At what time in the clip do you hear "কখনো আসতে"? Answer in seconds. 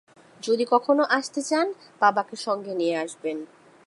0.65-1.41